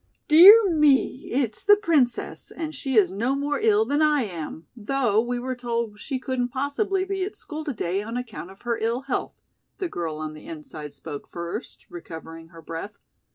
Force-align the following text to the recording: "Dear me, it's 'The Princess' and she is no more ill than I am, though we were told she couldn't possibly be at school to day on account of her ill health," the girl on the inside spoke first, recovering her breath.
"Dear 0.27 0.71
me, 0.71 1.29
it's 1.31 1.63
'The 1.63 1.75
Princess' 1.75 2.49
and 2.49 2.73
she 2.73 2.95
is 2.97 3.11
no 3.11 3.35
more 3.35 3.59
ill 3.59 3.85
than 3.85 4.01
I 4.01 4.23
am, 4.23 4.65
though 4.75 5.21
we 5.21 5.37
were 5.37 5.55
told 5.55 5.99
she 5.99 6.17
couldn't 6.17 6.47
possibly 6.49 7.05
be 7.05 7.23
at 7.23 7.35
school 7.35 7.63
to 7.65 7.71
day 7.75 8.01
on 8.01 8.17
account 8.17 8.49
of 8.49 8.63
her 8.63 8.79
ill 8.79 9.01
health," 9.01 9.39
the 9.77 9.89
girl 9.89 10.17
on 10.17 10.33
the 10.33 10.47
inside 10.47 10.95
spoke 10.95 11.27
first, 11.27 11.85
recovering 11.87 12.47
her 12.47 12.63
breath. 12.63 12.97